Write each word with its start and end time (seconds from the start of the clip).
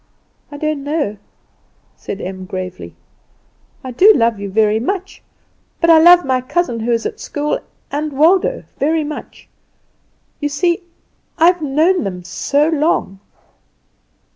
"I 0.51 0.57
don't 0.57 0.83
know," 0.83 1.17
said 1.95 2.19
Em, 2.21 2.45
gravely. 2.45 2.95
"I 3.83 3.91
do 3.91 4.11
love 4.15 4.39
you 4.39 4.49
very 4.49 4.79
much; 4.79 5.21
but 5.79 5.91
I 5.91 5.99
love 5.99 6.25
my 6.25 6.41
cousin 6.41 6.79
who 6.79 6.91
is 6.91 7.05
at 7.05 7.19
school, 7.19 7.59
and 7.91 8.11
Waldo, 8.11 8.63
very 8.79 9.03
much. 9.03 9.47
You 10.39 10.49
see 10.49 10.79
I 11.37 11.45
have 11.45 11.61
known 11.61 12.03
them 12.03 12.23
so 12.23 12.67
long!" 12.69 13.19